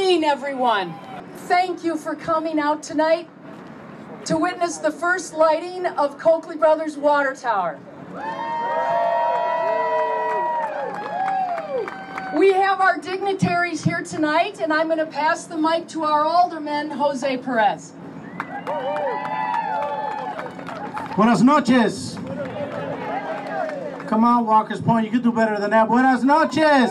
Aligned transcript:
evening, 0.00 0.24
everyone. 0.24 0.94
Thank 1.46 1.84
you 1.84 1.96
for 1.96 2.14
coming 2.14 2.58
out 2.58 2.82
tonight 2.82 3.28
to 4.24 4.38
witness 4.38 4.78
the 4.78 4.90
first 4.90 5.34
lighting 5.34 5.84
of 5.84 6.18
Coakley 6.18 6.56
Brothers 6.56 6.96
Water 6.96 7.34
Tower. 7.34 7.78
We 12.34 12.52
have 12.54 12.80
our 12.80 12.98
dignitaries 12.98 13.84
here 13.84 14.02
tonight, 14.02 14.60
and 14.60 14.72
I'm 14.72 14.86
going 14.86 14.98
to 14.98 15.06
pass 15.06 15.44
the 15.44 15.58
mic 15.58 15.86
to 15.88 16.04
our 16.04 16.24
alderman, 16.24 16.90
Jose 16.90 17.36
Perez. 17.38 17.92
Buenas 21.14 21.42
noches. 21.42 22.14
Come 24.06 24.24
on, 24.24 24.46
Walker's 24.46 24.80
Point. 24.80 25.04
You 25.04 25.12
can 25.12 25.22
do 25.22 25.32
better 25.32 25.60
than 25.60 25.70
that. 25.70 25.88
Buenas 25.88 26.24
noches. 26.24 26.90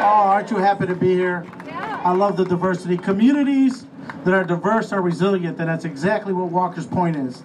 Oh, 0.00 0.24
aren't 0.24 0.50
you 0.50 0.56
happy 0.56 0.86
to 0.86 0.94
be 0.94 1.14
here? 1.14 1.46
I 2.08 2.12
love 2.12 2.38
the 2.38 2.44
diversity. 2.46 2.96
Communities 2.96 3.84
that 4.24 4.32
are 4.32 4.42
diverse 4.42 4.92
are 4.92 5.02
resilient, 5.02 5.60
and 5.60 5.68
that's 5.68 5.84
exactly 5.84 6.32
what 6.32 6.48
Walker's 6.48 6.86
Point 6.86 7.16
is. 7.16 7.42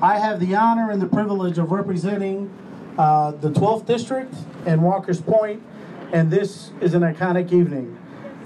I 0.00 0.18
have 0.18 0.40
the 0.40 0.54
honor 0.54 0.90
and 0.90 1.02
the 1.02 1.06
privilege 1.06 1.58
of 1.58 1.70
representing 1.70 2.50
uh, 2.96 3.32
the 3.32 3.50
12th 3.50 3.84
District 3.84 4.32
and 4.64 4.82
Walker's 4.82 5.20
Point, 5.20 5.62
and 6.14 6.30
this 6.30 6.70
is 6.80 6.94
an 6.94 7.02
iconic 7.02 7.52
evening. 7.52 7.98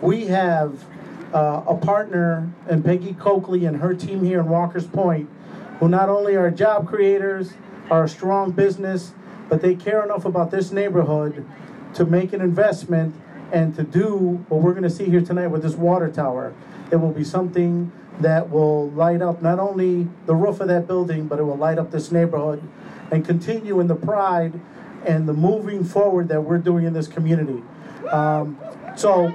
We 0.02 0.26
have 0.26 0.84
uh, 1.32 1.62
a 1.68 1.76
partner 1.76 2.50
in 2.68 2.82
Peggy 2.82 3.12
Coakley 3.12 3.64
and 3.64 3.76
her 3.76 3.94
team 3.94 4.24
here 4.24 4.40
in 4.40 4.48
Walker's 4.48 4.88
Point, 4.88 5.30
who 5.78 5.88
not 5.88 6.08
only 6.08 6.34
are 6.34 6.50
job 6.50 6.88
creators, 6.88 7.52
are 7.92 8.02
a 8.02 8.08
strong 8.08 8.50
business, 8.50 9.12
but 9.48 9.62
they 9.62 9.76
care 9.76 10.02
enough 10.02 10.24
about 10.24 10.50
this 10.50 10.72
neighborhood 10.72 11.46
to 11.94 12.04
make 12.04 12.32
an 12.32 12.40
investment 12.40 13.14
and 13.52 13.74
to 13.76 13.82
do 13.82 14.44
what 14.48 14.60
we're 14.60 14.72
going 14.72 14.84
to 14.84 14.90
see 14.90 15.06
here 15.06 15.20
tonight 15.20 15.48
with 15.48 15.62
this 15.62 15.74
water 15.74 16.10
tower. 16.10 16.54
It 16.90 16.96
will 16.96 17.12
be 17.12 17.24
something 17.24 17.92
that 18.20 18.50
will 18.50 18.90
light 18.90 19.22
up 19.22 19.42
not 19.42 19.58
only 19.58 20.08
the 20.26 20.34
roof 20.34 20.60
of 20.60 20.68
that 20.68 20.86
building, 20.86 21.26
but 21.26 21.38
it 21.38 21.44
will 21.44 21.56
light 21.56 21.78
up 21.78 21.90
this 21.90 22.12
neighborhood 22.12 22.62
and 23.10 23.24
continue 23.24 23.80
in 23.80 23.86
the 23.86 23.94
pride 23.94 24.60
and 25.06 25.28
the 25.28 25.32
moving 25.32 25.84
forward 25.84 26.28
that 26.28 26.42
we're 26.42 26.58
doing 26.58 26.84
in 26.84 26.92
this 26.92 27.08
community. 27.08 27.62
Um, 28.10 28.58
so, 28.96 29.28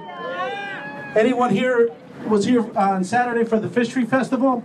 anyone 1.16 1.50
here 1.50 1.90
was 2.28 2.46
here 2.46 2.66
on 2.78 3.04
Saturday 3.04 3.44
for 3.44 3.60
the 3.60 3.70
Fish 3.70 3.90
Tree 3.90 4.06
Festival? 4.06 4.64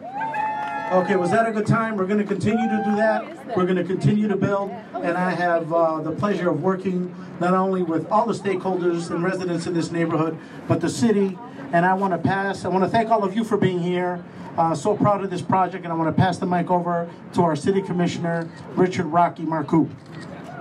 Okay, 0.91 1.14
was 1.14 1.30
that 1.30 1.46
a 1.46 1.52
good 1.52 1.69
time? 1.69 1.96
We're 1.96 2.06
going 2.06 2.19
to 2.19 2.24
continue 2.24 2.69
to 2.69 2.83
do 2.84 2.96
that. 2.96 3.56
We're 3.56 3.64
going 3.64 3.77
to 3.77 3.84
continue 3.84 4.27
to 4.27 4.34
build, 4.34 4.70
and 4.94 5.16
I 5.16 5.30
have 5.30 5.72
uh, 5.72 6.00
the 6.00 6.10
pleasure 6.10 6.50
of 6.50 6.64
working 6.64 7.14
not 7.38 7.55
only 7.55 7.84
with 7.84 8.10
all 8.10 8.27
the 8.27 8.32
stakeholders 8.32 9.08
and 9.12 9.22
residents 9.22 9.69
in 9.69 9.74
this 9.74 9.92
neighborhood, 9.92 10.36
but 10.66 10.80
the 10.80 10.88
city. 10.88 11.38
And 11.72 11.86
I 11.86 11.94
want 11.94 12.12
to 12.12 12.19
pass. 12.19 12.64
I 12.64 12.69
want 12.69 12.82
to 12.82 12.91
thank 12.91 13.08
all 13.08 13.22
of 13.22 13.36
you 13.36 13.44
for 13.44 13.56
being 13.56 13.78
here. 13.78 14.24
Uh, 14.58 14.74
so 14.74 14.97
proud 14.97 15.22
of 15.22 15.30
this 15.30 15.42
project, 15.42 15.84
and 15.84 15.92
I 15.92 15.97
want 15.97 16.14
to 16.14 16.20
pass 16.20 16.38
the 16.38 16.47
mic 16.47 16.72
over 16.72 17.08
to 17.34 17.42
our 17.42 17.54
city 17.54 17.82
commissioner, 17.82 18.50
Richard 18.75 19.06
Rocky 19.06 19.44
Marcoux. 19.44 19.88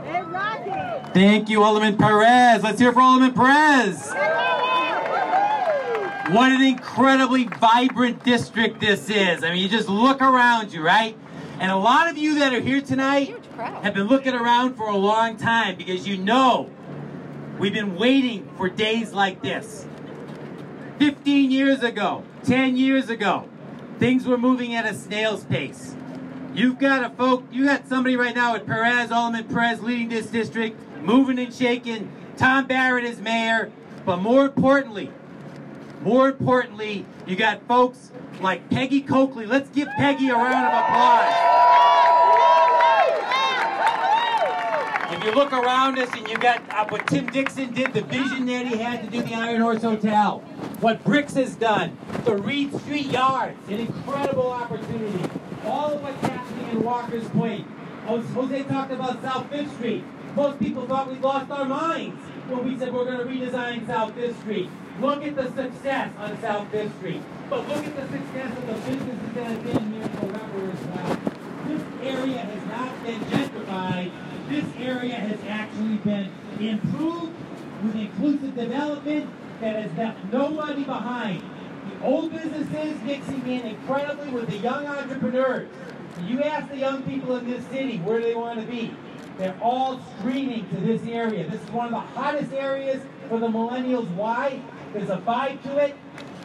Hey, 0.04 0.22
Rocky! 0.22 1.12
Thank 1.12 1.50
you, 1.50 1.64
Alderman 1.64 1.98
Perez. 1.98 2.62
Let's 2.62 2.80
hear 2.80 2.94
for 2.94 3.02
Alderman 3.02 3.34
Perez. 3.34 4.14
What 6.32 6.52
an 6.52 6.62
incredibly 6.62 7.46
vibrant 7.46 8.24
district 8.24 8.80
this 8.80 9.10
is. 9.10 9.44
I 9.44 9.50
mean, 9.50 9.64
you 9.64 9.68
just 9.68 9.90
look 9.90 10.22
around 10.22 10.72
you, 10.72 10.84
right? 10.84 11.18
And 11.60 11.72
a 11.72 11.76
lot 11.76 12.08
of 12.08 12.20
you 12.20 12.38
that 12.38 12.54
are 12.54 12.62
here 12.62 12.82
tonight 12.82 13.36
have 13.58 13.96
been 13.96 14.08
looking 14.08 14.36
around 14.36 14.76
for 14.76 14.90
a 14.90 14.96
long 14.96 15.38
time 15.38 15.76
because 15.76 16.08
you 16.08 16.18
know 16.18 16.70
we've 17.58 17.74
been 17.74 17.96
waiting 17.96 18.48
for 18.58 18.70
days 18.70 19.12
like 19.12 19.42
this. 19.42 19.88
15 21.00 21.50
years 21.50 21.82
ago, 21.82 22.24
10 22.44 22.78
years 22.78 23.10
ago, 23.10 23.50
things 23.98 24.28
were 24.28 24.38
moving 24.38 24.76
at 24.76 24.86
a 24.86 24.94
snail's 24.94 25.46
pace. 25.46 25.96
You've 26.54 26.78
got 26.78 27.04
a 27.04 27.10
folk, 27.16 27.44
you 27.52 27.66
got 27.66 27.88
somebody 27.88 28.16
right 28.16 28.36
now 28.36 28.54
at 28.54 28.68
Perez, 28.68 29.12
Alderman 29.12 29.46
Perez 29.46 29.82
leading 29.82 30.10
this 30.10 30.28
district, 30.28 30.80
moving 31.02 31.40
and 31.40 31.52
shaking. 31.52 32.12
Tom 32.38 32.68
Barrett 32.68 33.06
is 33.06 33.20
mayor, 33.20 33.72
but 34.06 34.18
more 34.18 34.46
importantly, 34.46 35.12
more 36.02 36.30
importantly, 36.30 37.06
you 37.28 37.36
got 37.36 37.62
folks 37.68 38.12
like 38.42 38.70
Peggy 38.70 39.02
Coakley. 39.02 39.46
Let's 39.46 39.70
give 39.70 39.88
Peggy 39.98 40.30
a 40.30 40.36
round 40.36 40.66
of 40.66 40.84
applause. 40.84 41.60
If 45.12 45.26
you 45.26 45.32
look 45.34 45.52
around 45.52 46.00
us 46.00 46.10
and 46.16 46.30
you 46.30 46.38
got 46.38 46.62
uh, 46.72 46.86
what 46.88 47.06
Tim 47.08 47.26
Dixon 47.28 47.74
did, 47.74 47.94
the 47.94 48.04
vision 48.04 48.46
that 48.46 48.66
he 48.68 48.78
had 48.78 49.04
to 49.04 49.10
do 49.10 49.22
the 49.22 49.34
Iron 49.34 49.60
Horse 49.60 49.82
Hotel, 49.82 50.40
what 50.80 51.04
Bricks 51.04 51.34
has 51.34 51.56
done, 51.56 51.98
the 52.24 52.38
Reed 52.38 52.74
Street 52.82 53.08
Yards, 53.08 53.58
an 53.68 53.80
incredible 53.82 54.50
opportunity. 54.50 55.30
All 55.66 55.94
of 55.94 56.02
what's 56.02 56.22
happening 56.22 56.70
in 56.70 56.84
Walker's 56.84 57.28
Point. 57.30 57.68
Jose 58.06 58.64
talked 58.64 58.92
about 58.94 59.22
South 59.22 59.50
Fifth 59.52 59.74
Street. 59.76 60.04
Most 60.36 60.58
people 60.60 60.88
thought 60.88 61.12
we 61.12 61.18
lost 61.20 61.52
our 61.52 61.66
minds 61.66 62.18
when 62.48 62.64
we 62.64 62.78
said 62.78 62.94
we're 62.94 63.06
going 63.06 63.18
to 63.18 63.26
redesign 63.26 63.86
South 63.86 64.16
Fifth 64.16 64.40
Street. 64.40 64.70
Look 65.02 65.24
at 65.24 65.36
the 65.36 65.48
success 65.54 66.12
on 66.18 66.42
South 66.42 66.70
Fifth 66.72 66.94
Street. 66.98 67.22
But 67.50 67.68
look 67.70 67.86
at 67.86 67.96
the 67.96 68.18
success 68.18 68.58
of 68.58 68.68
the 68.68 68.74
businesses 68.74 69.34
that 69.34 69.46
have 69.46 69.64
been 69.64 69.94
here 69.94 70.10
November 70.22 70.72
as 70.72 70.88
well. 70.88 71.20
This 71.68 71.84
area 72.04 72.40
has 72.40 72.66
not 72.66 73.04
been 73.04 73.20
gentrified. 73.22 74.12
This 74.50 74.66
area 74.78 75.16
has 75.16 75.40
actually 75.48 75.98
been 75.98 76.30
improved 76.60 77.34
with 77.82 77.96
inclusive 77.96 78.56
development 78.56 79.30
that 79.62 79.82
has 79.82 79.98
left 79.98 80.20
nobody 80.34 80.84
behind. 80.84 81.44
The 81.90 82.06
old 82.06 82.34
businesses 82.34 83.02
mixing 83.04 83.48
in 83.48 83.68
incredibly 83.68 84.30
with 84.32 84.48
the 84.48 84.58
young 84.58 84.86
entrepreneurs. 84.86 85.70
You 86.26 86.44
ask 86.44 86.70
the 86.70 86.78
young 86.78 87.04
people 87.04 87.38
in 87.38 87.50
this 87.50 87.66
city 87.68 88.00
where 88.00 88.20
they 88.20 88.36
want 88.36 88.60
to 88.60 88.66
be. 88.66 88.94
They're 89.38 89.58
all 89.62 90.02
streaming 90.18 90.68
to 90.72 90.76
this 90.82 91.02
area. 91.08 91.50
This 91.50 91.62
is 91.62 91.70
one 91.70 91.86
of 91.86 91.92
the 91.92 92.00
hottest 92.00 92.52
areas 92.52 93.02
for 93.30 93.40
the 93.40 93.48
millennials. 93.48 94.10
Why? 94.16 94.62
There's 94.94 95.10
a 95.10 95.18
vibe 95.18 95.62
to 95.64 95.78
it. 95.78 95.96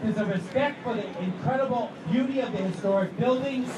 There's 0.02 0.18
a 0.18 0.26
respect 0.26 0.82
for 0.82 0.94
the 0.94 1.06
incredible 1.22 1.90
beauty 2.12 2.40
of 2.40 2.52
the 2.52 2.58
historic 2.58 3.16
buildings. 3.18 3.70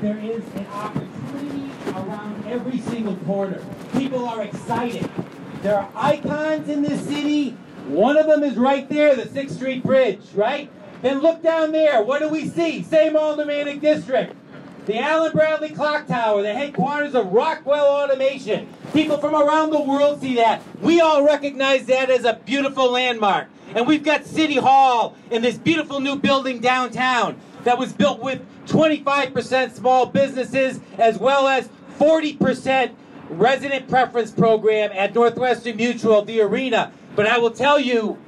There 0.00 0.18
is 0.18 0.44
an 0.54 0.66
opportunity 0.66 1.70
around 1.88 2.46
every 2.46 2.78
single 2.78 3.16
corner. 3.16 3.60
People 3.94 4.28
are 4.28 4.42
excited. 4.42 5.10
There 5.62 5.76
are 5.76 5.90
icons 5.96 6.68
in 6.68 6.82
this 6.82 7.00
city. 7.02 7.56
One 7.88 8.16
of 8.16 8.26
them 8.26 8.44
is 8.44 8.56
right 8.56 8.88
there, 8.88 9.16
the 9.16 9.24
6th 9.24 9.56
Street 9.56 9.82
Bridge, 9.82 10.20
right? 10.34 10.70
Then 11.02 11.20
look 11.20 11.42
down 11.42 11.72
there. 11.72 12.02
What 12.04 12.20
do 12.20 12.28
we 12.28 12.48
see? 12.48 12.84
Same 12.84 13.16
Aldermanic 13.16 13.80
District. 13.80 14.36
The 14.86 14.98
Allen 14.98 15.32
Bradley 15.32 15.70
Clock 15.70 16.06
Tower, 16.06 16.42
the 16.42 16.54
headquarters 16.54 17.14
of 17.14 17.32
Rockwell 17.32 17.86
Automation. 17.86 18.68
People 18.92 19.18
from 19.18 19.34
around 19.34 19.70
the 19.70 19.80
world 19.80 20.20
see 20.20 20.36
that. 20.36 20.62
We 20.80 21.00
all 21.00 21.24
recognize 21.24 21.86
that 21.86 22.08
as 22.08 22.24
a 22.24 22.34
beautiful 22.34 22.90
landmark. 22.90 23.48
And 23.74 23.86
we've 23.86 24.04
got 24.04 24.24
City 24.24 24.56
Hall 24.56 25.16
in 25.30 25.42
this 25.42 25.56
beautiful 25.56 26.00
new 26.00 26.16
building 26.16 26.60
downtown 26.60 27.40
that 27.64 27.78
was 27.78 27.92
built 27.92 28.20
with 28.20 28.40
25% 28.66 29.74
small 29.74 30.06
businesses 30.06 30.80
as 30.98 31.18
well 31.18 31.48
as 31.48 31.68
40% 31.98 32.92
resident 33.30 33.88
preference 33.88 34.30
program 34.30 34.90
at 34.92 35.14
Northwestern 35.14 35.76
Mutual, 35.76 36.22
the 36.22 36.40
arena. 36.40 36.92
But 37.16 37.26
I 37.26 37.38
will 37.38 37.50
tell 37.50 37.78
you, 37.78 38.18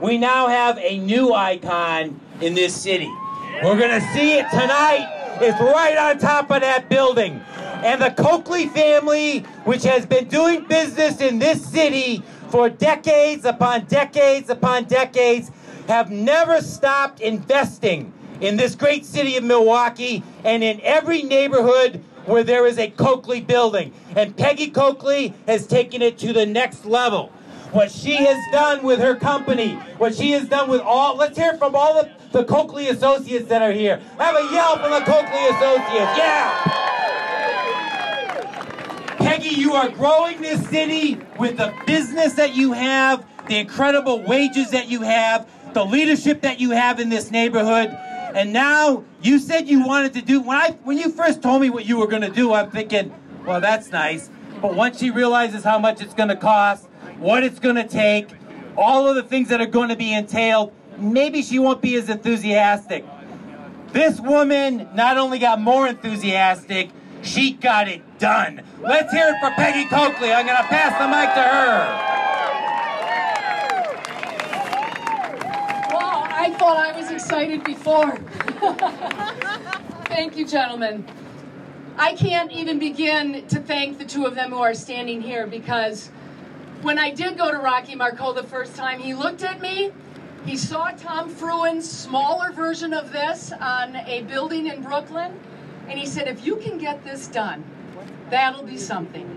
we 0.00 0.18
now 0.18 0.48
have 0.48 0.78
a 0.78 0.98
new 0.98 1.32
icon 1.34 2.20
in 2.40 2.54
this 2.54 2.74
city. 2.74 3.10
We're 3.62 3.78
going 3.78 4.00
to 4.00 4.06
see 4.12 4.38
it 4.38 4.46
tonight. 4.50 5.38
It's 5.40 5.60
right 5.60 5.96
on 5.96 6.18
top 6.18 6.50
of 6.50 6.62
that 6.62 6.88
building. 6.88 7.40
And 7.82 8.00
the 8.00 8.10
Coakley 8.10 8.68
family, 8.68 9.40
which 9.64 9.84
has 9.84 10.04
been 10.04 10.28
doing 10.28 10.64
business 10.66 11.20
in 11.20 11.38
this 11.38 11.64
city 11.64 12.22
for 12.50 12.68
decades 12.68 13.44
upon 13.44 13.84
decades 13.86 14.50
upon 14.50 14.84
decades, 14.84 15.50
have 15.86 16.10
never 16.10 16.60
stopped 16.60 17.20
investing 17.20 18.12
in 18.40 18.56
this 18.56 18.74
great 18.74 19.04
city 19.04 19.36
of 19.36 19.44
Milwaukee 19.44 20.22
and 20.44 20.62
in 20.62 20.80
every 20.82 21.22
neighborhood 21.22 22.02
where 22.26 22.44
there 22.44 22.66
is 22.66 22.78
a 22.78 22.90
Coakley 22.90 23.40
building. 23.40 23.92
And 24.16 24.36
Peggy 24.36 24.70
Coakley 24.70 25.34
has 25.46 25.66
taken 25.66 26.02
it 26.02 26.18
to 26.18 26.32
the 26.32 26.46
next 26.46 26.84
level. 26.84 27.32
What 27.72 27.90
she 27.90 28.16
has 28.16 28.38
done 28.50 28.82
with 28.82 28.98
her 28.98 29.14
company, 29.14 29.74
what 29.98 30.14
she 30.14 30.32
has 30.32 30.48
done 30.48 30.68
with 30.68 30.80
all, 30.80 31.16
let's 31.16 31.38
hear 31.38 31.56
from 31.56 31.76
all 31.76 31.94
the, 31.94 32.10
the 32.32 32.44
Coakley 32.44 32.88
associates 32.88 33.48
that 33.48 33.62
are 33.62 33.72
here. 33.72 33.98
Have 34.18 34.34
a 34.34 34.52
yell 34.52 34.76
from 34.76 34.90
the 34.90 35.00
Coakley 35.00 35.46
associates. 35.46 36.18
Yeah! 36.18 36.79
Peggy, 39.40 39.54
you 39.58 39.72
are 39.72 39.88
growing 39.88 40.42
this 40.42 40.68
city 40.68 41.18
with 41.38 41.56
the 41.56 41.72
business 41.86 42.34
that 42.34 42.54
you 42.54 42.72
have, 42.72 43.24
the 43.48 43.56
incredible 43.56 44.20
wages 44.20 44.70
that 44.72 44.88
you 44.88 45.00
have, 45.00 45.48
the 45.72 45.82
leadership 45.82 46.42
that 46.42 46.60
you 46.60 46.72
have 46.72 47.00
in 47.00 47.08
this 47.08 47.30
neighborhood. 47.30 47.88
And 48.34 48.52
now 48.52 49.02
you 49.22 49.38
said 49.38 49.66
you 49.66 49.86
wanted 49.86 50.12
to 50.14 50.20
do 50.20 50.42
when 50.42 50.58
I 50.58 50.72
when 50.84 50.98
you 50.98 51.10
first 51.10 51.40
told 51.40 51.62
me 51.62 51.70
what 51.70 51.86
you 51.86 51.96
were 51.96 52.06
going 52.06 52.20
to 52.20 52.30
do, 52.30 52.52
I'm 52.52 52.70
thinking, 52.70 53.14
well, 53.46 53.62
that's 53.62 53.90
nice. 53.90 54.28
But 54.60 54.74
once 54.74 54.98
she 54.98 55.10
realizes 55.10 55.64
how 55.64 55.78
much 55.78 56.02
it's 56.02 56.12
going 56.12 56.28
to 56.28 56.36
cost, 56.36 56.86
what 57.16 57.42
it's 57.42 57.58
going 57.58 57.76
to 57.76 57.88
take, 57.88 58.28
all 58.76 59.08
of 59.08 59.14
the 59.16 59.22
things 59.22 59.48
that 59.48 59.62
are 59.62 59.66
going 59.66 59.88
to 59.88 59.96
be 59.96 60.12
entailed, 60.12 60.70
maybe 60.98 61.40
she 61.40 61.58
won't 61.58 61.80
be 61.80 61.94
as 61.94 62.10
enthusiastic. 62.10 63.06
This 63.92 64.20
woman 64.20 64.86
not 64.94 65.16
only 65.16 65.38
got 65.38 65.62
more 65.62 65.88
enthusiastic, 65.88 66.90
she 67.22 67.52
got 67.52 67.88
it 67.88 68.02
done. 68.20 68.62
Let's 68.80 69.10
hear 69.12 69.28
it 69.28 69.40
for 69.40 69.50
Peggy 69.52 69.88
Coakley. 69.88 70.30
I'm 70.32 70.46
going 70.46 70.58
to 70.58 70.68
pass 70.68 70.92
the 71.00 71.08
mic 71.08 71.34
to 71.34 71.42
her. 71.42 72.10
I 76.42 76.54
thought 76.58 76.76
I 76.76 76.96
was 76.96 77.10
excited 77.10 77.64
before. 77.64 78.16
Thank 80.06 80.36
you, 80.36 80.46
gentlemen. 80.46 81.06
I 81.96 82.14
can't 82.14 82.52
even 82.52 82.78
begin 82.78 83.46
to 83.48 83.60
thank 83.60 83.98
the 83.98 84.04
two 84.04 84.24
of 84.24 84.34
them 84.34 84.50
who 84.52 84.58
are 84.58 84.74
standing 84.74 85.20
here 85.20 85.46
because 85.46 86.08
when 86.82 86.98
I 86.98 87.10
did 87.10 87.36
go 87.36 87.50
to 87.50 87.58
Rocky 87.58 87.94
Marco 87.94 88.32
the 88.32 88.42
first 88.42 88.74
time, 88.74 89.00
he 89.00 89.12
looked 89.12 89.42
at 89.42 89.60
me. 89.60 89.92
He 90.46 90.56
saw 90.56 90.90
Tom 90.92 91.28
Fruin's 91.28 91.90
smaller 91.90 92.52
version 92.52 92.94
of 92.94 93.12
this 93.12 93.52
on 93.52 93.96
a 93.96 94.22
building 94.22 94.66
in 94.68 94.82
Brooklyn, 94.82 95.38
and 95.88 95.98
he 95.98 96.06
said, 96.06 96.26
If 96.26 96.46
you 96.46 96.56
can 96.56 96.78
get 96.78 97.04
this 97.04 97.28
done, 97.28 97.62
that'll 98.30 98.64
be 98.64 98.78
something. 98.78 99.36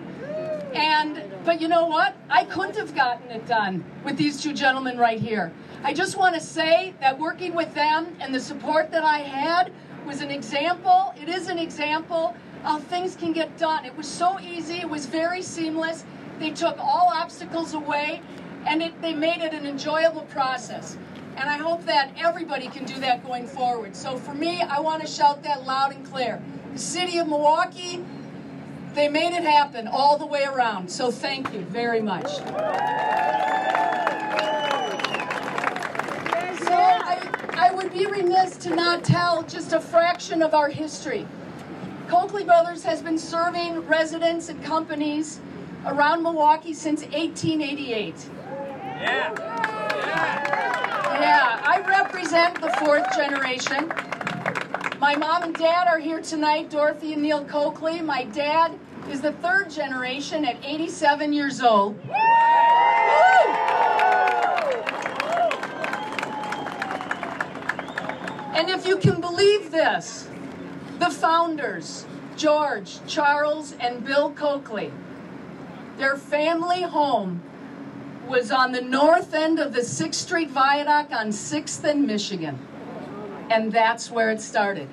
And, 0.74 1.24
but 1.46 1.62
you 1.62 1.68
know 1.68 1.86
what? 1.86 2.16
I 2.30 2.46
couldn't 2.46 2.78
have 2.78 2.96
gotten 2.96 3.30
it 3.30 3.46
done 3.46 3.84
with 4.04 4.18
these 4.18 4.42
two 4.42 4.54
gentlemen 4.54 4.98
right 4.98 5.20
here. 5.20 5.54
I 5.84 5.94
just 5.94 6.18
want 6.18 6.34
to 6.36 6.42
say 6.42 6.94
that 7.00 7.20
working 7.20 7.54
with 7.54 7.74
them 7.74 8.16
and 8.20 8.34
the 8.34 8.40
support 8.40 8.90
that 8.92 9.04
I 9.04 9.20
had 9.20 9.72
was 10.06 10.22
an 10.22 10.32
example, 10.32 11.14
it 11.22 11.30
is 11.30 11.48
an 11.48 11.60
example 11.60 12.36
of 12.66 12.84
things 12.86 13.16
can 13.16 13.34
get 13.34 13.58
done. 13.58 13.86
It 13.86 13.96
was 13.96 14.08
so 14.08 14.40
easy, 14.40 14.80
it 14.80 14.90
was 14.90 15.06
very 15.06 15.42
seamless. 15.42 16.06
They 16.40 16.52
took 16.52 16.78
all 16.80 17.12
obstacles 17.14 17.74
away 17.74 18.22
and 18.66 18.82
it, 18.82 19.00
they 19.02 19.14
made 19.14 19.42
it 19.42 19.54
an 19.54 19.66
enjoyable 19.66 20.22
process. 20.24 20.98
And 21.36 21.50
I 21.50 21.58
hope 21.58 21.86
that 21.86 22.12
everybody 22.18 22.68
can 22.68 22.86
do 22.86 23.00
that 23.00 23.26
going 23.26 23.48
forward. 23.48 23.96
So 23.96 24.18
for 24.18 24.34
me, 24.34 24.62
I 24.62 24.80
want 24.80 25.02
to 25.02 25.08
shout 25.08 25.44
that 25.44 25.66
loud 25.66 25.94
and 25.94 26.06
clear. 26.06 26.42
The 26.74 26.80
city 26.80 27.18
of 27.18 27.28
Milwaukee, 27.28 28.04
they 28.94 29.08
made 29.08 29.34
it 29.36 29.44
happen 29.44 29.88
all 29.88 30.18
the 30.18 30.26
way 30.26 30.44
around. 30.44 30.90
So 30.90 31.12
thank 31.12 31.54
you 31.54 31.62
very 31.62 32.02
much. 32.02 32.28
So 32.28 32.44
I, 36.74 37.20
I 37.54 37.72
would 37.74 37.92
be 37.92 38.06
remiss 38.06 38.58
to 38.58 38.76
not 38.76 39.04
tell 39.04 39.44
just 39.44 39.74
a 39.74 39.80
fraction 39.80 40.42
of 40.42 40.54
our 40.54 40.70
history. 40.70 41.26
Coakley 42.08 42.44
Brothers 42.44 42.84
has 42.84 43.02
been 43.02 43.18
serving 43.18 43.80
residents 43.88 44.50
and 44.50 44.64
companies 44.64 45.40
around 45.86 46.22
Milwaukee 46.24 46.74
since 46.74 47.02
1888. 47.02 48.16
Yeah. 49.02 49.34
Yeah, 51.20 51.62
I 51.64 51.82
represent 51.88 52.60
the 52.62 52.70
fourth 52.84 53.06
generation. 53.16 53.92
My 55.00 55.16
mom 55.16 55.44
and 55.44 55.56
dad 55.56 55.88
are 55.88 56.00
here 56.00 56.22
tonight, 56.22 56.70
Dorothy 56.70 57.14
and 57.14 57.22
Neil 57.22 57.44
Coakley. 57.46 58.02
My 58.02 58.24
dad 58.26 58.78
is 59.10 59.22
the 59.22 59.32
third 59.34 59.70
generation 59.70 60.46
at 60.46 60.58
87 60.64 61.34
years 61.34 61.62
old. 61.62 62.00
And 68.56 68.70
if 68.70 68.86
you 68.86 68.98
can 68.98 69.20
believe 69.20 69.72
this, 69.72 70.30
the 71.00 71.10
founders, 71.10 72.06
George, 72.38 73.00
Charles, 73.08 73.74
and 73.80 74.06
Bill 74.06 74.32
Coakley, 74.32 74.92
their 75.98 76.16
family 76.16 76.84
home 76.84 77.42
was 78.28 78.52
on 78.52 78.72
the 78.72 78.82
north 78.82 79.34
end 79.34 79.60
of 79.60 79.74
the 79.74 79.82
6th 79.82 80.16
Street 80.16 80.50
Viaduct 80.50 81.12
on 81.12 81.28
6th 81.28 81.84
and 81.84 82.08
Michigan. 82.08 82.58
And 83.50 83.72
that's 83.72 84.10
where 84.10 84.32
it 84.32 84.40
started. 84.40 84.88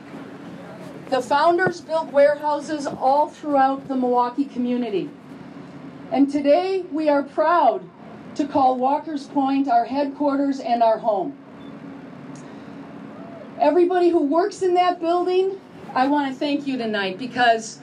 The 1.10 1.20
founders 1.20 1.80
built 1.80 2.12
warehouses 2.12 2.86
all 2.86 3.28
throughout 3.28 3.88
the 3.88 3.96
Milwaukee 3.96 4.44
community. 4.44 5.10
And 6.12 6.30
today 6.30 6.82
we 6.92 7.08
are 7.08 7.24
proud 7.24 7.82
to 8.36 8.46
call 8.46 8.78
Walker's 8.78 9.26
Point 9.26 9.66
our 9.66 9.84
headquarters 9.84 10.60
and 10.60 10.84
our 10.84 10.98
home. 10.98 11.36
Everybody 13.58 14.10
who 14.10 14.22
works 14.22 14.62
in 14.62 14.74
that 14.74 15.00
building, 15.00 15.60
I 15.96 16.06
want 16.06 16.32
to 16.32 16.38
thank 16.38 16.68
you 16.68 16.78
tonight 16.78 17.18
because 17.18 17.80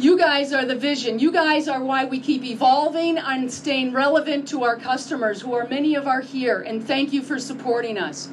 you 0.00 0.18
guys 0.18 0.52
are 0.52 0.64
the 0.64 0.74
vision. 0.74 1.20
You 1.20 1.30
guys 1.30 1.68
are 1.68 1.84
why 1.84 2.04
we 2.04 2.18
keep 2.18 2.42
evolving 2.42 3.16
and 3.16 3.50
staying 3.50 3.92
relevant 3.92 4.48
to 4.48 4.64
our 4.64 4.76
customers, 4.76 5.40
who 5.40 5.54
are 5.54 5.68
many 5.68 5.94
of 5.94 6.08
our 6.08 6.20
here. 6.20 6.62
And 6.62 6.84
thank 6.84 7.12
you 7.12 7.22
for 7.22 7.38
supporting 7.38 7.96
us. 7.96 8.28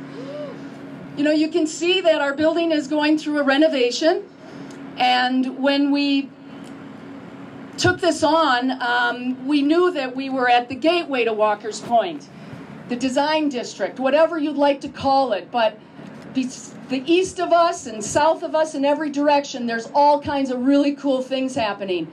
You 1.15 1.23
know, 1.23 1.31
you 1.31 1.49
can 1.49 1.67
see 1.67 2.01
that 2.01 2.21
our 2.21 2.33
building 2.33 2.71
is 2.71 2.87
going 2.87 3.19
through 3.19 3.39
a 3.39 3.43
renovation. 3.43 4.23
And 4.97 5.59
when 5.59 5.91
we 5.91 6.29
took 7.77 7.99
this 7.99 8.23
on, 8.23 8.81
um, 8.81 9.47
we 9.47 9.61
knew 9.61 9.91
that 9.91 10.15
we 10.15 10.29
were 10.29 10.49
at 10.49 10.69
the 10.69 10.75
gateway 10.75 11.23
to 11.25 11.33
Walker's 11.33 11.81
Point, 11.81 12.27
the 12.89 12.95
design 12.95 13.49
district, 13.49 13.99
whatever 13.99 14.39
you'd 14.39 14.57
like 14.57 14.81
to 14.81 14.89
call 14.89 15.33
it. 15.33 15.51
But 15.51 15.79
the 16.33 17.03
east 17.05 17.39
of 17.39 17.53
us 17.53 17.85
and 17.85 18.03
south 18.03 18.41
of 18.41 18.55
us 18.55 18.73
in 18.73 18.83
every 18.83 19.11
direction, 19.11 19.67
there's 19.67 19.89
all 19.93 20.19
kinds 20.19 20.49
of 20.49 20.65
really 20.65 20.95
cool 20.95 21.21
things 21.21 21.53
happening. 21.53 22.11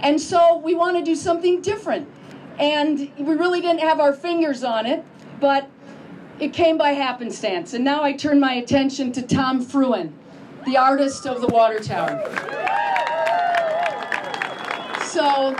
And 0.00 0.20
so 0.20 0.58
we 0.58 0.76
want 0.76 0.96
to 0.96 1.02
do 1.02 1.16
something 1.16 1.60
different. 1.60 2.08
And 2.58 3.10
we 3.18 3.34
really 3.34 3.60
didn't 3.60 3.80
have 3.80 3.98
our 3.98 4.12
fingers 4.12 4.62
on 4.62 4.86
it, 4.86 5.04
but 5.40 5.68
it 6.40 6.52
came 6.52 6.78
by 6.78 6.90
happenstance. 6.90 7.74
And 7.74 7.84
now 7.84 8.02
I 8.02 8.12
turn 8.12 8.38
my 8.38 8.54
attention 8.54 9.12
to 9.12 9.22
Tom 9.22 9.60
Fruin, 9.60 10.12
the 10.64 10.76
artist 10.76 11.26
of 11.26 11.40
the 11.40 11.48
water 11.48 11.80
tower. 11.80 12.18
So 15.04 15.54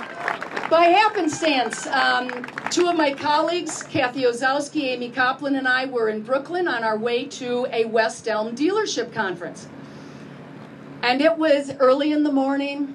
by 0.70 0.84
happenstance, 0.84 1.86
um, 1.88 2.28
two 2.70 2.88
of 2.88 2.96
my 2.96 3.12
colleagues, 3.12 3.82
Kathy 3.82 4.22
Ozowski, 4.22 4.82
Amy 4.84 5.10
Copland, 5.10 5.56
and 5.56 5.66
I 5.66 5.86
were 5.86 6.10
in 6.10 6.22
Brooklyn 6.22 6.69
on 6.69 6.84
our 6.84 6.98
way 6.98 7.24
to 7.24 7.66
a 7.72 7.86
West 7.86 8.28
Elm 8.28 8.54
dealership 8.54 9.12
conference. 9.12 9.66
And 11.02 11.20
it 11.20 11.38
was 11.38 11.72
early 11.78 12.12
in 12.12 12.22
the 12.22 12.32
morning. 12.32 12.94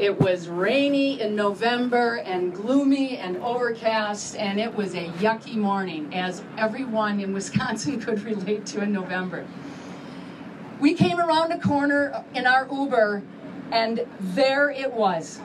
It 0.00 0.18
was 0.18 0.48
rainy 0.48 1.20
in 1.20 1.36
November 1.36 2.22
and 2.24 2.54
gloomy 2.54 3.18
and 3.18 3.36
overcast, 3.36 4.34
and 4.34 4.58
it 4.58 4.74
was 4.74 4.94
a 4.94 5.08
yucky 5.18 5.56
morning, 5.56 6.14
as 6.14 6.42
everyone 6.56 7.20
in 7.20 7.32
Wisconsin 7.34 8.00
could 8.00 8.22
relate 8.22 8.64
to 8.68 8.82
in 8.82 8.92
November. 8.92 9.46
We 10.80 10.94
came 10.94 11.20
around 11.20 11.52
a 11.52 11.58
corner 11.58 12.24
in 12.34 12.46
our 12.46 12.66
Uber, 12.72 13.22
and 13.72 14.06
there 14.18 14.70
it 14.70 14.90
was 14.90 15.38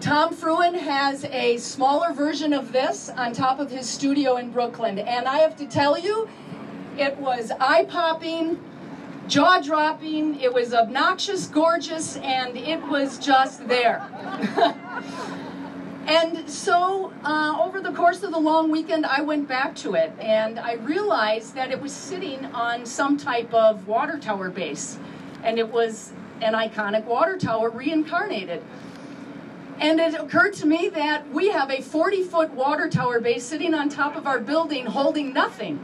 Tom 0.00 0.32
Fruin 0.32 0.74
has 0.74 1.24
a 1.24 1.56
smaller 1.56 2.12
version 2.12 2.52
of 2.52 2.70
this 2.70 3.08
on 3.08 3.32
top 3.32 3.58
of 3.58 3.72
his 3.72 3.88
studio 3.88 4.36
in 4.36 4.52
Brooklyn. 4.52 5.00
And 5.00 5.26
I 5.26 5.38
have 5.38 5.56
to 5.56 5.66
tell 5.66 5.98
you, 5.98 6.28
it 6.98 7.16
was 7.18 7.50
eye 7.58 7.84
popping, 7.86 8.60
jaw 9.32 9.58
dropping, 9.60 10.38
it 10.40 10.52
was 10.52 10.74
obnoxious, 10.74 11.46
gorgeous, 11.46 12.18
and 12.18 12.54
it 12.54 12.86
was 12.88 13.16
just 13.16 13.66
there. 13.66 14.06
and 16.06 16.46
so, 16.50 17.10
uh, 17.24 17.58
over 17.58 17.80
the 17.80 17.92
course 17.92 18.22
of 18.22 18.30
the 18.30 18.38
long 18.38 18.70
weekend, 18.70 19.06
I 19.06 19.22
went 19.22 19.48
back 19.48 19.74
to 19.76 19.94
it 19.94 20.12
and 20.20 20.58
I 20.58 20.74
realized 20.74 21.54
that 21.54 21.70
it 21.70 21.80
was 21.80 21.94
sitting 21.94 22.44
on 22.44 22.84
some 22.84 23.16
type 23.16 23.54
of 23.54 23.88
water 23.88 24.18
tower 24.18 24.50
base. 24.50 24.98
And 25.42 25.58
it 25.58 25.72
was 25.72 26.12
an 26.42 26.52
iconic 26.52 27.06
water 27.06 27.38
tower 27.38 27.70
reincarnated. 27.70 28.62
And 29.78 29.98
it 29.98 30.14
occurred 30.14 30.52
to 30.56 30.66
me 30.66 30.90
that 30.90 31.30
we 31.30 31.48
have 31.48 31.70
a 31.70 31.80
40 31.80 32.24
foot 32.24 32.50
water 32.50 32.86
tower 32.90 33.18
base 33.18 33.46
sitting 33.46 33.72
on 33.72 33.88
top 33.88 34.14
of 34.14 34.26
our 34.26 34.40
building 34.40 34.84
holding 34.84 35.32
nothing. 35.32 35.82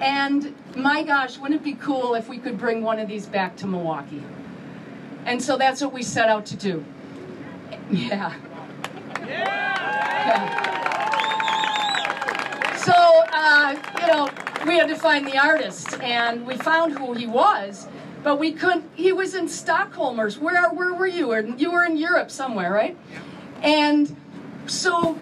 And 0.00 0.54
my 0.76 1.02
gosh, 1.02 1.38
wouldn't 1.38 1.60
it 1.60 1.64
be 1.64 1.74
cool 1.74 2.14
if 2.14 2.28
we 2.28 2.38
could 2.38 2.58
bring 2.58 2.82
one 2.82 2.98
of 2.98 3.08
these 3.08 3.26
back 3.26 3.56
to 3.56 3.66
Milwaukee? 3.66 4.22
And 5.24 5.42
so 5.42 5.56
that's 5.56 5.80
what 5.82 5.92
we 5.92 6.02
set 6.02 6.28
out 6.28 6.46
to 6.46 6.56
do. 6.56 6.84
Yeah. 7.90 8.34
yeah. 9.26 10.68
So, 12.76 12.92
uh, 12.94 13.76
you 14.00 14.06
know, 14.06 14.28
we 14.66 14.76
had 14.76 14.88
to 14.88 14.96
find 14.96 15.26
the 15.26 15.38
artist, 15.38 15.98
and 16.00 16.46
we 16.46 16.56
found 16.56 16.98
who 16.98 17.14
he 17.14 17.26
was. 17.26 17.88
But 18.22 18.38
we 18.38 18.52
couldn't, 18.52 18.84
he 18.94 19.12
was 19.12 19.34
in 19.34 19.48
Stockholm 19.48 20.20
or 20.20 20.30
where, 20.32 20.68
where 20.70 20.92
were 20.92 21.06
you? 21.06 21.34
You 21.56 21.70
were 21.70 21.84
in 21.84 21.96
Europe 21.96 22.30
somewhere, 22.30 22.72
right? 22.72 22.96
And 23.62 24.14
so 24.66 25.14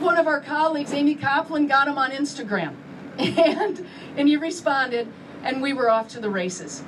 one 0.00 0.18
of 0.18 0.26
our 0.26 0.40
colleagues, 0.40 0.92
Amy 0.92 1.14
Copland, 1.14 1.68
got 1.68 1.88
him 1.88 1.98
on 1.98 2.10
Instagram. 2.10 2.74
And, 3.18 3.86
and 4.16 4.28
he 4.28 4.36
responded, 4.36 5.08
and 5.42 5.60
we 5.60 5.72
were 5.72 5.90
off 5.90 6.08
to 6.08 6.20
the 6.20 6.30
races. 6.30 6.82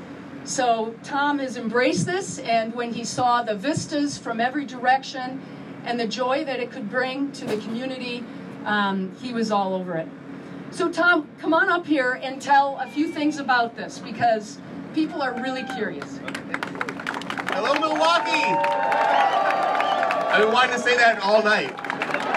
So 0.44 0.94
Tom 1.02 1.38
has 1.38 1.56
embraced 1.56 2.06
this, 2.06 2.38
and 2.38 2.74
when 2.74 2.92
he 2.92 3.04
saw 3.04 3.42
the 3.42 3.54
vistas 3.54 4.18
from 4.18 4.40
every 4.40 4.64
direction 4.64 5.42
and 5.84 5.98
the 5.98 6.06
joy 6.06 6.44
that 6.44 6.60
it 6.60 6.70
could 6.70 6.90
bring 6.90 7.32
to 7.32 7.46
the 7.46 7.56
community, 7.58 8.24
um, 8.64 9.14
he 9.20 9.32
was 9.32 9.50
all 9.50 9.74
over 9.74 9.96
it. 9.96 10.08
So, 10.70 10.90
Tom, 10.90 11.28
come 11.38 11.54
on 11.54 11.68
up 11.68 11.86
here 11.86 12.20
and 12.22 12.42
tell 12.42 12.78
a 12.80 12.86
few 12.86 13.08
things 13.08 13.38
about 13.38 13.76
this 13.76 13.98
because 13.98 14.58
people 14.92 15.22
are 15.22 15.32
really 15.40 15.62
curious. 15.62 16.18
Hello, 17.52 17.74
Milwaukee! 17.74 18.58
I've 20.34 20.42
been 20.42 20.52
wanting 20.52 20.74
to 20.76 20.82
say 20.82 20.96
that 20.96 21.20
all 21.22 21.42
night. 21.42 21.72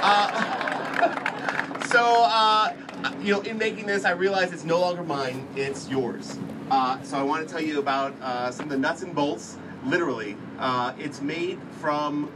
Uh, 0.04 1.80
so, 1.88 2.24
uh, 2.26 2.74
you 3.22 3.34
know, 3.34 3.42
in 3.42 3.58
making 3.58 3.86
this, 3.86 4.06
I 4.06 4.12
realized 4.12 4.54
it's 4.54 4.64
no 4.64 4.80
longer 4.80 5.04
mine, 5.04 5.48
it's 5.56 5.90
yours. 5.90 6.38
Uh, 6.70 7.02
so 7.04 7.18
I 7.18 7.24
want 7.24 7.48
to 7.48 7.52
tell 7.52 7.62
you 7.62 7.80
about 7.80 8.14
uh, 8.22 8.52
some 8.52 8.66
of 8.66 8.70
the 8.70 8.78
nuts 8.78 9.02
and 9.02 9.14
bolts, 9.14 9.58
literally. 9.86 10.36
Uh, 10.60 10.94
it's 10.98 11.22
made 11.22 11.60
from, 11.80 12.32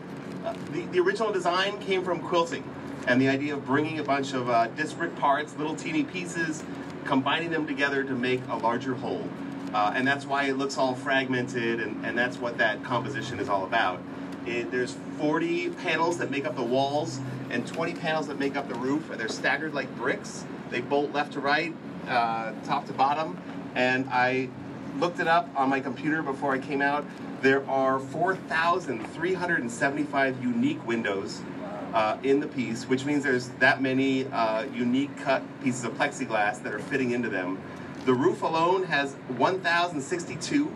uh, 0.46 0.54
the, 0.72 0.86
the 0.88 1.00
original 1.00 1.32
design 1.32 1.80
came 1.80 2.04
from 2.04 2.20
quilting. 2.20 2.64
And 3.08 3.20
the 3.20 3.30
idea 3.30 3.56
of 3.56 3.66
bringing 3.66 4.00
a 4.00 4.04
bunch 4.04 4.34
of 4.34 4.50
uh, 4.50 4.68
disparate 4.68 5.16
parts, 5.16 5.56
little 5.58 5.76
teeny 5.76 6.04
pieces, 6.04 6.64
combining 7.04 7.50
them 7.50 7.66
together 7.66 8.04
to 8.04 8.14
make 8.14 8.42
a 8.50 8.58
larger 8.58 8.94
whole. 8.94 9.28
Uh, 9.74 9.94
and 9.96 10.08
that's 10.08 10.26
why 10.26 10.44
it 10.44 10.58
looks 10.58 10.78
all 10.78 10.94
fragmented, 10.94 11.80
and, 11.80 12.06
and 12.06 12.18
that's 12.18 12.38
what 12.38 12.58
that 12.58 12.84
composition 12.84 13.40
is 13.40 13.50
all 13.50 13.64
about. 13.64 14.02
It, 14.46 14.72
there's 14.72 14.96
40 15.20 15.70
panels 15.70 16.18
that 16.18 16.32
make 16.32 16.46
up 16.46 16.56
the 16.56 16.64
walls 16.64 17.20
and 17.50 17.68
20 17.68 17.94
panels 17.96 18.28
that 18.28 18.40
make 18.40 18.56
up 18.56 18.68
the 18.68 18.76
roof, 18.76 19.10
and 19.12 19.20
they're 19.20 19.28
staggered 19.28 19.74
like 19.74 19.94
bricks. 19.98 20.46
They 20.70 20.82
bolt 20.82 21.12
left 21.12 21.34
to 21.34 21.40
right, 21.40 21.74
uh, 22.08 22.54
top 22.64 22.86
to 22.88 22.94
bottom, 22.94 23.42
and 23.76 24.08
I 24.10 24.50
looked 25.00 25.20
it 25.20 25.28
up 25.28 25.50
on 25.56 25.70
my 25.70 25.80
computer 25.80 26.22
before 26.22 26.54
I 26.54 26.60
came 26.60 26.82
out. 26.82 27.06
There 27.42 27.68
are 27.70 28.00
4,375 28.00 30.44
unique 30.44 30.86
windows 30.88 31.42
uh, 31.94 32.18
in 32.24 32.40
the 32.40 32.48
piece, 32.48 32.88
which 32.88 33.06
means 33.06 33.24
there's 33.24 33.50
that 33.60 33.82
many 33.82 34.26
uh, 34.28 34.64
unique 34.74 35.16
cut 35.18 35.42
pieces 35.64 35.84
of 35.84 35.94
plexiglass 35.94 36.62
that 36.64 36.74
are 36.74 36.80
fitting 36.80 37.12
into 37.12 37.30
them. 37.30 37.60
The 38.06 38.14
roof 38.14 38.42
alone 38.42 38.86
has 38.86 39.14
1,062 39.38 40.72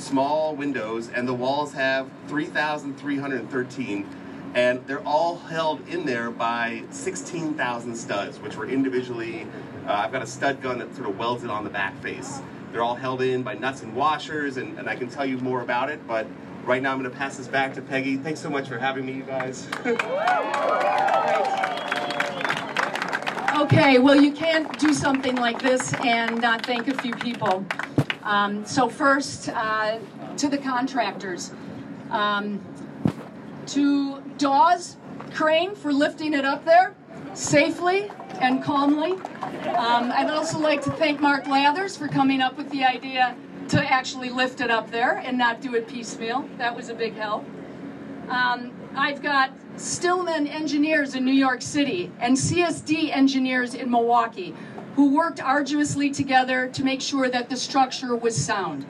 small 0.00 0.56
windows, 0.56 1.08
and 1.08 1.28
the 1.28 1.34
walls 1.34 1.72
have 1.74 2.08
3,313, 2.28 4.08
and 4.54 4.86
they're 4.86 5.06
all 5.06 5.36
held 5.36 5.86
in 5.88 6.06
there 6.06 6.30
by 6.30 6.82
16,000 6.90 7.94
studs, 7.94 8.38
which 8.40 8.56
were 8.56 8.66
individually. 8.66 9.46
Uh, 9.86 9.92
I've 9.92 10.12
got 10.12 10.22
a 10.22 10.26
stud 10.26 10.60
gun 10.60 10.78
that 10.78 10.94
sort 10.94 11.08
of 11.08 11.18
welds 11.18 11.44
it 11.44 11.50
on 11.50 11.64
the 11.64 11.70
back 11.70 12.00
face. 12.02 12.40
They're 12.72 12.82
all 12.82 12.94
held 12.94 13.22
in 13.22 13.42
by 13.42 13.54
nuts 13.54 13.82
and 13.82 13.94
washers, 13.94 14.56
and, 14.56 14.78
and 14.78 14.88
I 14.88 14.96
can 14.96 15.08
tell 15.08 15.26
you 15.26 15.38
more 15.38 15.60
about 15.62 15.90
it, 15.90 16.06
but 16.06 16.26
right 16.64 16.82
now 16.82 16.92
I'm 16.92 16.98
going 16.98 17.10
to 17.10 17.16
pass 17.16 17.36
this 17.36 17.48
back 17.48 17.74
to 17.74 17.82
Peggy. 17.82 18.16
Thanks 18.16 18.40
so 18.40 18.50
much 18.50 18.68
for 18.68 18.78
having 18.78 19.06
me, 19.06 19.12
you 19.12 19.22
guys. 19.24 19.68
Okay, 23.60 23.98
well, 23.98 24.16
you 24.16 24.32
can't 24.32 24.78
do 24.78 24.94
something 24.94 25.36
like 25.36 25.60
this 25.60 25.92
and 26.02 26.40
not 26.40 26.64
thank 26.64 26.88
a 26.88 26.94
few 26.94 27.14
people. 27.16 27.62
Um, 28.22 28.64
so, 28.66 28.88
first, 28.88 29.48
uh, 29.48 29.98
to 30.36 30.48
the 30.48 30.58
contractors. 30.58 31.52
Um, 32.10 32.60
to 33.68 34.20
Dawes 34.36 34.96
Crane 35.32 35.74
for 35.74 35.92
lifting 35.92 36.34
it 36.34 36.44
up 36.44 36.64
there 36.64 36.94
safely 37.34 38.10
and 38.40 38.62
calmly. 38.62 39.12
Um, 39.12 40.10
I'd 40.12 40.30
also 40.30 40.58
like 40.58 40.82
to 40.82 40.90
thank 40.92 41.20
Mark 41.20 41.44
Lathers 41.44 41.96
for 41.96 42.08
coming 42.08 42.40
up 42.40 42.56
with 42.56 42.68
the 42.70 42.84
idea 42.84 43.36
to 43.68 43.92
actually 43.92 44.30
lift 44.30 44.60
it 44.60 44.70
up 44.70 44.90
there 44.90 45.18
and 45.18 45.38
not 45.38 45.60
do 45.60 45.74
it 45.74 45.86
piecemeal. 45.86 46.48
That 46.58 46.74
was 46.74 46.88
a 46.88 46.94
big 46.94 47.14
help. 47.14 47.44
Um, 48.28 48.72
I've 48.96 49.22
got 49.22 49.52
Stillman 49.76 50.46
engineers 50.46 51.14
in 51.14 51.24
New 51.24 51.32
York 51.32 51.62
City 51.62 52.10
and 52.18 52.36
CSD 52.36 53.14
engineers 53.14 53.74
in 53.74 53.90
Milwaukee 53.90 54.54
who 54.96 55.14
worked 55.14 55.40
arduously 55.40 56.10
together 56.10 56.68
to 56.68 56.84
make 56.84 57.00
sure 57.00 57.28
that 57.28 57.48
the 57.48 57.56
structure 57.56 58.16
was 58.16 58.36
sound. 58.36 58.84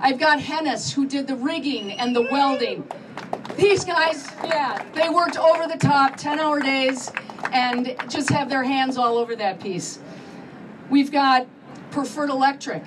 I've 0.00 0.18
got 0.18 0.40
Hennes 0.40 0.92
who 0.92 1.06
did 1.06 1.26
the 1.26 1.36
rigging 1.36 1.92
and 1.92 2.14
the 2.14 2.22
welding. 2.22 2.86
These 3.56 3.84
guys, 3.84 4.28
yeah, 4.44 4.84
they 4.94 5.08
worked 5.08 5.38
over 5.38 5.66
the 5.66 5.78
top, 5.78 6.16
10 6.16 6.38
hour 6.38 6.60
days, 6.60 7.10
and 7.52 7.96
just 8.08 8.28
have 8.30 8.50
their 8.50 8.64
hands 8.64 8.98
all 8.98 9.16
over 9.16 9.34
that 9.36 9.60
piece. 9.60 9.98
We've 10.90 11.10
got 11.10 11.46
Preferred 11.90 12.28
Electric. 12.28 12.82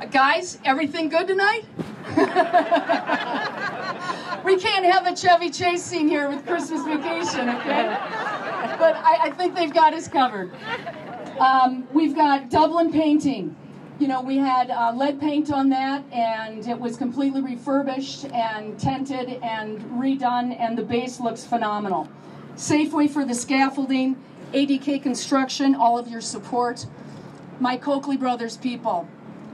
Uh, 0.00 0.06
guys, 0.06 0.58
everything 0.64 1.10
good 1.10 1.26
tonight? 1.26 1.64
we 4.44 4.56
can't 4.56 4.86
have 4.86 5.06
a 5.06 5.14
Chevy 5.14 5.50
Chase 5.50 5.82
scene 5.82 6.08
here 6.08 6.28
with 6.28 6.46
Christmas 6.46 6.82
Vacation, 6.84 7.50
okay? 7.50 8.43
I, 9.14 9.28
I 9.28 9.30
think 9.30 9.54
they've 9.54 9.72
got 9.72 9.94
us 9.94 10.08
covered. 10.08 10.52
Um, 11.38 11.86
we've 11.92 12.14
got 12.14 12.50
Dublin 12.50 12.92
Painting. 12.92 13.56
You 13.98 14.08
know, 14.08 14.20
we 14.20 14.38
had 14.38 14.70
uh, 14.70 14.92
lead 14.94 15.20
paint 15.20 15.52
on 15.52 15.68
that, 15.68 16.02
and 16.12 16.66
it 16.66 16.78
was 16.78 16.96
completely 16.96 17.40
refurbished 17.40 18.24
and 18.26 18.78
tented 18.78 19.38
and 19.42 19.78
redone, 19.92 20.58
and 20.58 20.76
the 20.76 20.82
base 20.82 21.20
looks 21.20 21.44
phenomenal. 21.44 22.08
Safway 22.56 23.08
for 23.08 23.24
the 23.24 23.34
scaffolding, 23.34 24.16
ADK 24.52 25.00
Construction, 25.00 25.76
all 25.76 25.96
of 25.96 26.08
your 26.08 26.20
support. 26.20 26.86
My 27.60 27.76
Coakley 27.76 28.16
Brothers 28.16 28.56
people, 28.56 29.08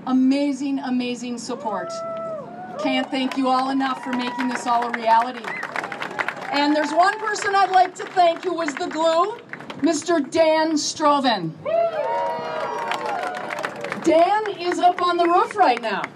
amazing, 0.07 0.79
amazing 0.79 1.37
support. 1.37 1.91
Can't 2.83 3.11
thank 3.11 3.37
you 3.37 3.49
all 3.49 3.69
enough 3.69 4.03
for 4.03 4.13
making 4.15 4.49
this 4.49 4.67
all 4.67 4.87
a 4.87 4.91
reality. 4.93 5.45
And 6.53 6.75
there's 6.75 6.93
one 6.93 7.19
person 7.21 7.55
I'd 7.55 7.71
like 7.71 7.95
to 7.97 8.05
thank 8.07 8.43
who 8.43 8.55
was 8.55 8.75
the 8.75 8.87
glue, 8.87 9.37
Mr. 9.83 10.21
Dan 10.31 10.77
Stroven. 10.77 11.55
Dan 14.05 14.51
is 14.59 14.79
up 14.79 15.03
on 15.03 15.17
the 15.17 15.25
roof 15.27 15.57
right 15.57 15.81
now. 15.83 16.03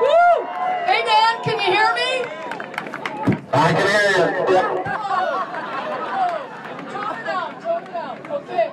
Woo! 0.00 0.46
Hey 0.86 1.02
Dan, 1.04 1.42
can 1.42 1.58
you 1.58 1.70
hear 1.72 1.92
me? 1.94 2.24
I 3.52 3.72
can 3.72 3.86
hear 3.88 4.10
you. 4.10 4.24
Oh, 4.48 4.84
oh, 4.86 5.42
oh. 6.14 6.34
Tone 6.92 7.18
it 7.20 7.28
out, 7.28 7.52
tone 7.62 7.82
it 7.82 7.94
out. 7.94 8.18
Okay. 8.30 8.70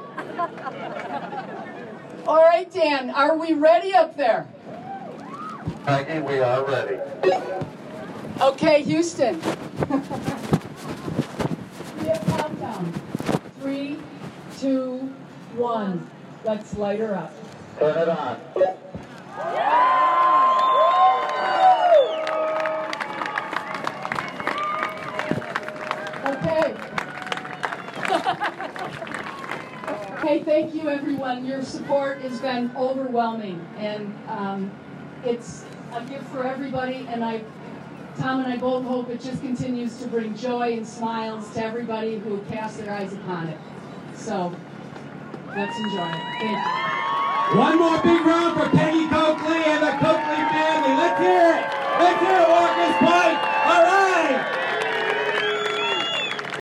All 2.27 2.41
right, 2.43 2.71
Dan, 2.71 3.09
are 3.11 3.37
we 3.37 3.53
ready 3.53 3.93
up 3.93 4.17
there? 4.17 4.47
Maggie, 5.85 6.19
we 6.19 6.39
are 6.39 6.65
ready. 6.65 6.99
Okay, 8.41 8.81
Houston. 8.83 9.39
we 11.99 12.07
have 12.07 12.25
countdown. 12.25 12.93
Three, 13.65 13.97
two, 14.59 15.11
one. 15.55 16.07
Let's 16.43 16.77
light 16.77 16.99
her 16.99 17.15
up. 17.15 17.33
Turn 17.79 17.97
it 17.97 18.09
on. 18.09 18.39
Okay. 26.27 26.75
okay, 30.13 30.43
thank 30.43 30.75
you, 30.75 30.87
everyone. 30.87 31.43
Your 31.43 31.63
support 31.63 32.21
has 32.21 32.39
been 32.39 32.69
overwhelming, 32.77 33.67
and 33.79 34.13
um, 34.27 34.71
it's 35.23 35.65
a 35.91 36.03
gift 36.03 36.25
for 36.25 36.45
everybody. 36.45 37.07
And 37.09 37.25
I, 37.25 37.41
Tom 38.17 38.39
and 38.39 38.51
I 38.51 38.57
both 38.57 38.85
hope 38.85 39.09
it 39.09 39.21
just 39.21 39.41
continues 39.41 39.97
to 39.97 40.07
bring 40.07 40.35
joy 40.35 40.73
and 40.73 40.87
smiles 40.87 41.49
to 41.53 41.63
everybody 41.63 42.17
who 42.17 42.39
cast 42.49 42.77
their 42.77 42.93
eyes 42.93 43.13
upon 43.13 43.47
it. 43.47 43.57
So 44.15 44.55
let's 45.49 45.77
enjoy 45.77 46.07
it. 46.07 46.21
Thank 46.39 46.65
you. 46.65 47.59
One 47.59 47.77
more 47.77 48.01
big 48.01 48.25
round 48.25 48.59
for 48.59 48.69
Peggy 48.75 49.07
Coakley 49.07 49.61
and 49.69 49.83
the 49.83 49.91
Coakley 50.01 50.41
family. 50.49 50.95
Let's 50.97 51.19
hear 51.19 51.51
it. 51.53 51.85
Let's 51.99 52.19
hear 52.21 52.39
it, 52.41 52.49
Walker's 52.49 52.97